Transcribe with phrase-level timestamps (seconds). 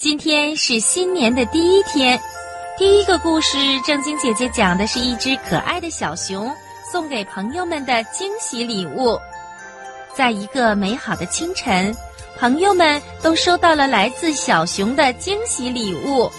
[0.00, 2.18] 今天是新年的第一天，
[2.78, 6.50] 第一个故事，正经姐姐讲的是一只可爱的小熊
[6.90, 9.18] 送给朋友们的惊喜礼物。
[10.16, 11.94] 在一个美好的清晨，
[12.38, 16.32] 朋友们都收到了来自小熊的惊喜礼物。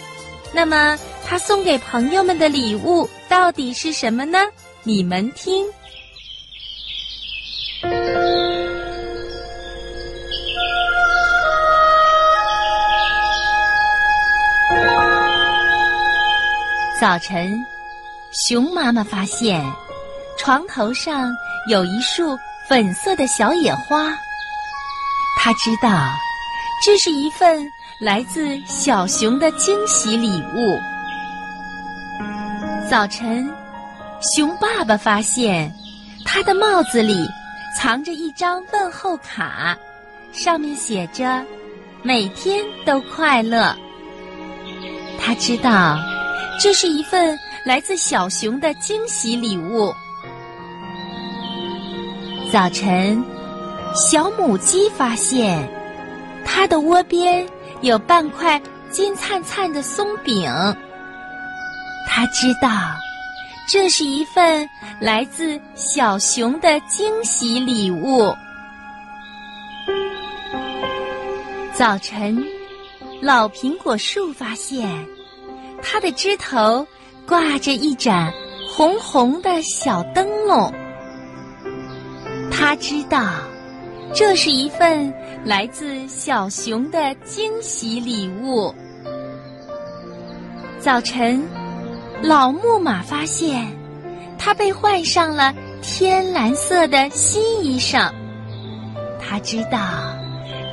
[0.51, 4.39] 那么，他送给朋友们的礼物到底是什么呢？
[4.81, 5.63] 你们听。
[17.01, 17.65] 早晨，
[18.31, 19.65] 熊妈妈发现
[20.37, 21.35] 床头上
[21.67, 22.37] 有一束
[22.69, 24.15] 粉色的小野花。
[25.35, 26.13] 她知道
[26.85, 27.67] 这是一份
[27.99, 30.79] 来自小熊的惊喜礼物。
[32.87, 33.52] 早晨，
[34.21, 35.73] 熊爸爸发现
[36.23, 37.27] 他的帽子里
[37.75, 39.75] 藏着一张问候卡，
[40.31, 41.43] 上面写着
[42.03, 43.75] “每天都快乐”。
[45.19, 45.97] 他知道。
[46.63, 49.91] 这是一份来自小熊的惊喜礼物。
[52.53, 53.19] 早晨，
[53.95, 55.67] 小母鸡发现
[56.45, 57.44] 它的窝边
[57.81, 60.47] 有半块金灿灿的松饼。
[62.08, 62.69] 它知道
[63.67, 68.31] 这是一份来自小熊的惊喜礼物。
[71.73, 72.38] 早晨，
[73.19, 75.03] 老苹果树发现。
[75.83, 76.85] 它的枝头
[77.27, 78.31] 挂着一盏
[78.69, 80.73] 红红的小灯笼，
[82.49, 83.33] 他知道
[84.13, 88.73] 这是一份来自小熊的惊喜礼物。
[90.79, 91.43] 早晨，
[92.23, 93.67] 老木马发现
[94.37, 98.11] 它被换上了天蓝色的新衣裳，
[99.19, 99.79] 他知道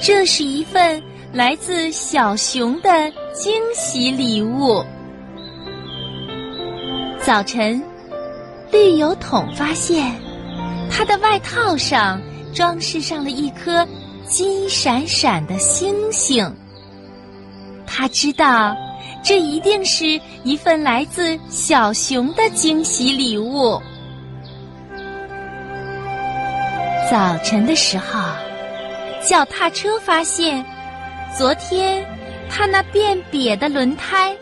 [0.01, 2.91] 这是一份来自小熊的
[3.35, 4.85] 惊喜礼物。
[7.29, 7.83] 早晨，
[8.73, 10.19] 绿油桶发现
[10.91, 12.19] 它的外套上
[12.55, 13.87] 装饰上了一颗
[14.27, 16.51] 金闪闪的星星。
[17.87, 18.75] 他知道，
[19.23, 23.79] 这一定是一份来自小熊的惊喜礼物。
[27.11, 28.19] 早晨的时候，
[29.21, 30.65] 脚踏车发现，
[31.37, 32.03] 昨天
[32.49, 34.35] 它那变瘪的轮胎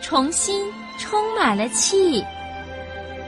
[0.00, 0.64] 重新。
[1.02, 2.22] 充满了气，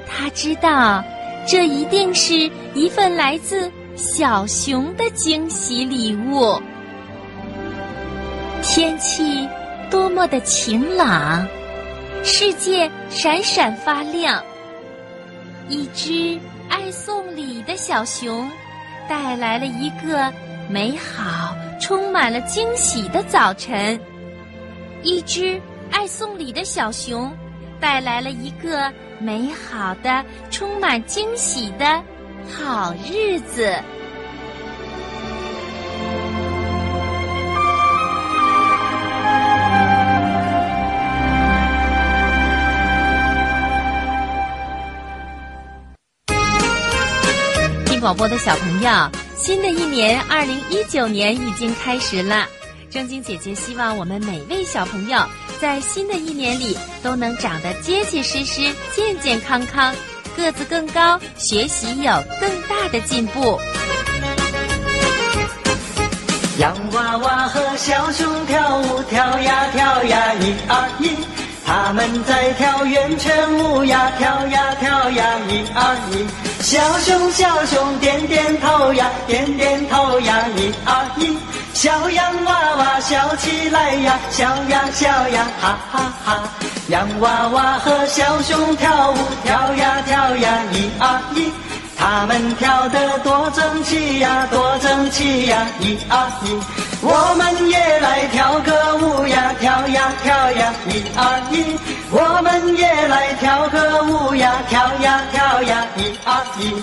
[0.06, 1.02] 他知道，
[1.46, 6.60] 这一定是一份来自小熊的惊喜礼物。
[8.62, 9.48] 天气
[9.90, 11.48] 多么的晴朗，
[12.22, 14.44] 世界闪闪发亮。
[15.70, 16.38] 一只
[16.68, 18.46] 爱送礼的小熊，
[19.08, 20.30] 带来了一个
[20.68, 23.98] 美好、充满了惊喜的早晨。
[25.02, 25.58] 一只
[25.92, 27.32] 爱送礼的小熊。
[27.80, 32.00] 带来了一个美好的、充满惊喜的
[32.48, 33.76] 好日子。
[47.86, 48.90] 听广播的小朋友，
[49.34, 52.46] 新的一年二零一九年已经开始了。
[52.92, 55.18] 正经姐姐希望我们每位小朋友。
[55.58, 59.94] 在新的一年里，都能长得结结实实、健健康康，
[60.36, 63.58] 个子更高，学习有更大的进步。
[66.58, 71.16] 洋娃娃和小熊跳舞，跳呀跳呀，一二一，
[71.64, 76.26] 他们在跳圆圈舞呀，跳呀跳呀，一二一，
[76.62, 81.38] 小熊小熊点点头呀，点点头呀，一二一。
[81.74, 86.42] 小洋娃娃笑起来呀，笑呀笑呀，哈哈哈！
[86.88, 91.50] 洋娃娃和小熊跳舞，跳呀跳呀，一二一，
[91.96, 96.60] 他们跳得多整齐呀，多整齐呀，一二一，
[97.00, 101.76] 我们也来跳个舞呀，跳呀跳呀，一二一，
[102.10, 106.74] 我们也来跳个舞呀，跳呀跳呀，一二一。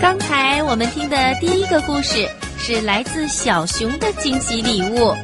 [0.00, 2.28] 刚才我们听的第一个故事。
[2.70, 5.14] 是来自小熊的惊喜礼物。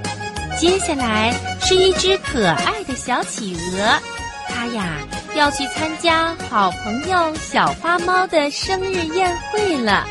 [0.59, 1.31] 接下来
[1.61, 4.01] 是一只可爱的小企鹅，
[4.49, 4.97] 它呀
[5.35, 10.09] 要去参加好朋友小花猫的生日宴会了。